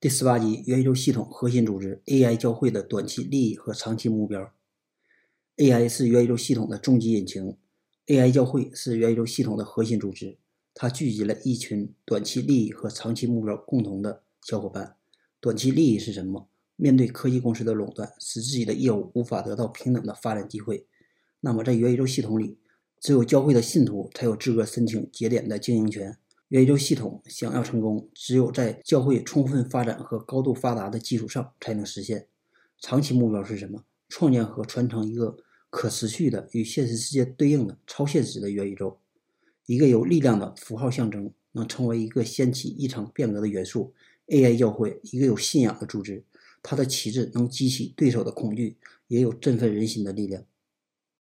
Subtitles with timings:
[0.00, 4.54] 第十八集元宇宙系统核心组织 AI 教会的短期利益和长期目标。
[5.56, 7.56] AI 是元宇宙系统的终极引擎
[8.06, 10.38] ，AI 教会是元宇宙系统的核心组织，
[10.72, 14.94] 它聚集了一群短期利益和长期目标共同的小伙伴。
[15.40, 16.48] 短期利益是什么？
[16.76, 20.86] 面对科技公司的垄断，使自己的业务无法得到平等的发展机会，
[21.40, 22.56] 那么在元宇宙系统里，
[23.00, 26.16] 只有教会的信徒才有资格申请节点的经营权。
[26.48, 32.26] 元宇宙系统想要成功，只有在教会充分发展和高度发达的基础上才能实现。
[32.80, 33.84] 长期目标是什么？
[34.08, 35.36] 创建和传承一个
[35.68, 38.98] 可持续的、与现实世界对应的超现实的元宇宙，
[39.66, 43.92] 一个有力量的符号象征，能成为一个掀起一场变革的元素。
[44.28, 46.24] AI 教会，一个有信仰的组织，
[46.62, 48.78] 它的旗帜能激起对手的恐惧，
[49.08, 50.42] 也有振奋人心的力量。